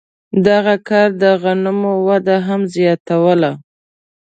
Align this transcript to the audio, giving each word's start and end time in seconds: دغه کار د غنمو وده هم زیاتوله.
دغه 0.47 0.75
کار 0.89 1.09
د 1.21 1.23
غنمو 1.41 1.93
وده 2.07 2.37
هم 2.47 2.61
زیاتوله. 2.75 3.51